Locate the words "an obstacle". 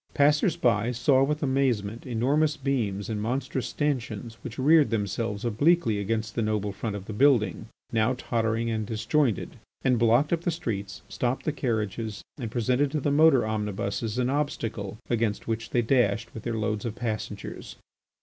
14.17-14.97